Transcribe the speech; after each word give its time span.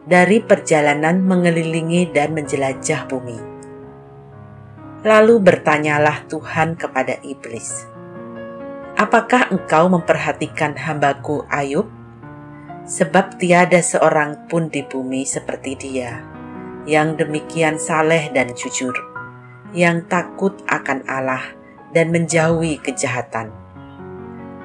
Dari 0.00 0.40
perjalanan 0.40 1.20
mengelilingi 1.20 2.08
dan 2.08 2.32
menjelajah 2.32 3.04
bumi. 3.04 3.36
Lalu 5.04 5.34
bertanyalah 5.44 6.24
Tuhan 6.24 6.80
kepada 6.80 7.20
iblis, 7.20 7.84
Apakah 8.96 9.52
engkau 9.52 9.92
memperhatikan 9.92 10.72
hambaku 10.72 11.44
Ayub? 11.52 11.88
Sebab 12.88 13.36
tiada 13.36 13.84
seorang 13.84 14.48
pun 14.48 14.72
di 14.72 14.80
bumi 14.80 15.28
seperti 15.28 15.76
dia, 15.76 16.24
yang 16.88 17.12
demikian 17.20 17.76
saleh 17.76 18.32
dan 18.32 18.56
jujur, 18.56 18.96
yang 19.76 20.08
takut 20.08 20.56
akan 20.64 21.04
Allah 21.04 21.44
dan 21.92 22.08
menjauhi 22.08 22.80
kejahatan 22.80 23.59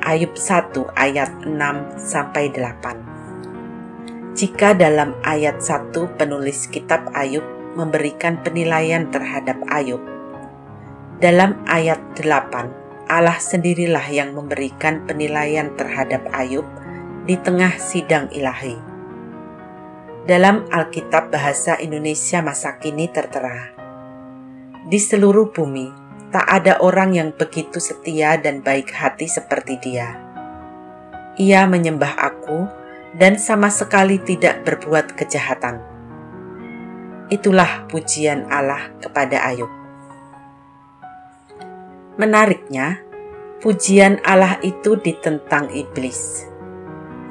Ayub 0.05 0.38
1 0.38 0.70
ayat 0.93 1.34
6 1.49 1.57
sampai 1.98 2.54
8. 2.54 4.38
Jika 4.38 4.77
dalam 4.77 5.18
ayat 5.26 5.57
1 5.57 5.98
penulis 6.21 6.70
kitab 6.70 7.10
Ayub 7.18 7.41
memberikan 7.74 8.38
penilaian 8.46 9.10
terhadap 9.10 9.57
Ayub, 9.65 9.98
dalam 11.18 11.57
ayat 11.65 11.98
8 12.21 13.10
Allah 13.10 13.41
sendirilah 13.41 14.05
yang 14.13 14.38
memberikan 14.38 15.10
penilaian 15.10 15.74
terhadap 15.74 16.21
Ayub 16.30 16.70
di 17.26 17.41
tengah 17.41 17.74
sidang 17.82 18.30
ilahi. 18.30 18.77
Dalam 20.30 20.70
Alkitab 20.70 21.34
Bahasa 21.34 21.82
Indonesia 21.82 22.46
masa 22.46 22.77
kini 22.77 23.10
tertera, 23.10 23.74
di 24.85 25.02
seluruh 25.02 25.49
bumi 25.49 26.05
Tak 26.34 26.45
ada 26.49 26.81
orang 26.81 27.13
yang 27.13 27.29
begitu 27.35 27.77
setia 27.77 28.41
dan 28.41 28.65
baik 28.65 28.90
hati 28.90 29.29
seperti 29.29 29.77
dia. 29.77 30.18
Ia 31.37 31.70
menyembah 31.70 32.15
aku 32.18 32.65
dan 33.13 33.37
sama 33.37 33.70
sekali 33.70 34.18
tidak 34.18 34.65
berbuat 34.65 35.13
kejahatan. 35.13 35.84
Itulah 37.29 37.85
pujian 37.91 38.49
Allah 38.49 38.90
kepada 38.98 39.46
Ayub. 39.46 39.70
Menariknya, 42.15 43.03
pujian 43.59 44.23
Allah 44.23 44.57
itu 44.63 44.96
ditentang 44.96 45.68
iblis. 45.76 46.48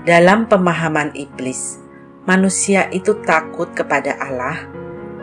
Dalam 0.05 0.45
pemahaman 0.45 1.17
iblis, 1.17 1.81
manusia 2.29 2.93
itu 2.93 3.17
takut 3.25 3.73
kepada 3.73 4.21
Allah 4.21 4.69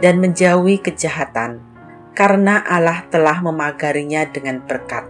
dan 0.02 0.18
menjauhi 0.18 0.82
kejahatan 0.82 1.71
karena 2.12 2.60
Allah 2.64 3.08
telah 3.08 3.40
memagarinya 3.40 4.28
dengan 4.28 4.60
berkat. 4.64 5.08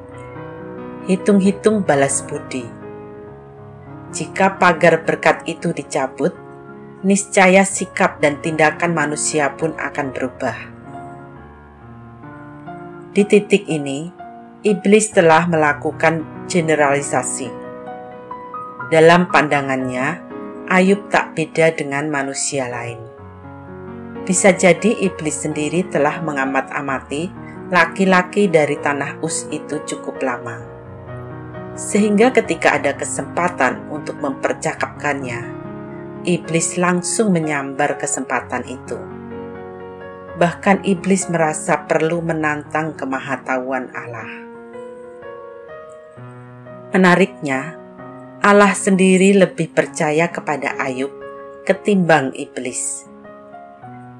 Hitung-hitung 1.09 1.81
balas 1.81 2.21
budi. 2.25 2.63
Jika 4.11 4.61
pagar 4.61 5.01
berkat 5.07 5.47
itu 5.49 5.73
dicabut, 5.73 6.35
niscaya 7.01 7.65
sikap 7.65 8.21
dan 8.21 8.37
tindakan 8.43 8.93
manusia 8.93 9.49
pun 9.57 9.73
akan 9.73 10.07
berubah. 10.13 10.57
Di 13.11 13.23
titik 13.27 13.65
ini, 13.67 14.13
iblis 14.61 15.09
telah 15.11 15.49
melakukan 15.49 16.45
generalisasi. 16.47 17.49
Dalam 18.91 19.31
pandangannya, 19.31 20.31
Ayub 20.71 21.11
tak 21.11 21.35
beda 21.35 21.75
dengan 21.75 22.07
manusia 22.07 22.71
lain. 22.71 23.20
Bisa 24.31 24.55
jadi 24.55 24.95
iblis 24.95 25.43
sendiri 25.43 25.91
telah 25.91 26.23
mengamat-amati 26.23 27.27
laki-laki 27.67 28.47
dari 28.47 28.79
tanah 28.79 29.19
Us 29.19 29.43
itu 29.51 29.83
cukup 29.83 30.23
lama. 30.23 30.55
Sehingga 31.75 32.31
ketika 32.31 32.79
ada 32.79 32.95
kesempatan 32.95 33.91
untuk 33.91 34.23
mempercakapkannya, 34.23 35.51
iblis 36.23 36.79
langsung 36.79 37.35
menyambar 37.35 37.99
kesempatan 37.99 38.63
itu. 38.71 38.95
Bahkan 40.39 40.87
iblis 40.87 41.27
merasa 41.27 41.83
perlu 41.83 42.23
menantang 42.23 42.95
kemahatauan 42.95 43.91
Allah. 43.91 44.31
Menariknya, 46.95 47.75
Allah 48.39 48.71
sendiri 48.71 49.35
lebih 49.35 49.75
percaya 49.75 50.31
kepada 50.31 50.79
Ayub 50.79 51.11
ketimbang 51.67 52.31
iblis 52.31 53.10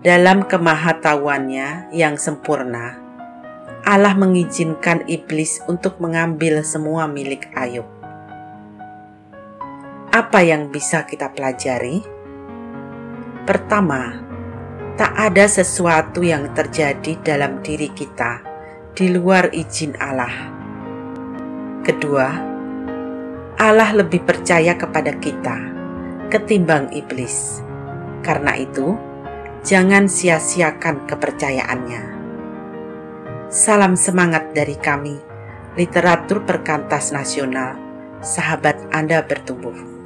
dalam 0.01 0.50
kemahatauannya 0.50 1.94
yang 1.94 2.17
sempurna, 2.17 2.97
Allah 3.85 4.17
mengizinkan 4.17 5.06
iblis 5.06 5.62
untuk 5.69 6.01
mengambil 6.01 6.66
semua 6.66 7.06
milik 7.06 7.53
Ayub. 7.53 7.85
Apa 10.09 10.41
yang 10.41 10.73
bisa 10.73 11.06
kita 11.06 11.29
pelajari? 11.29 12.01
Pertama, 13.45 14.17
tak 14.97 15.13
ada 15.13 15.45
sesuatu 15.45 16.25
yang 16.25 16.50
terjadi 16.57 17.22
dalam 17.22 17.62
diri 17.62 17.94
kita 17.94 18.41
di 18.97 19.06
luar 19.13 19.53
izin 19.53 19.94
Allah. 20.01 20.33
Kedua, 21.85 22.28
Allah 23.62 23.89
lebih 23.94 24.25
percaya 24.25 24.73
kepada 24.73 25.13
kita 25.22 25.57
ketimbang 26.33 26.89
iblis. 26.89 27.62
Karena 28.25 28.57
itu, 28.57 29.11
jangan 29.62 30.10
sia-siakan 30.10 31.06
kepercayaannya. 31.06 32.04
Salam 33.54 33.94
semangat 33.94 34.58
dari 34.58 34.74
kami, 34.74 35.22
literatur 35.78 36.42
perkantas 36.50 37.14
nasional, 37.14 37.78
sahabat 38.26 38.80
Anda 38.90 39.22
bertumbuh. 39.22 40.00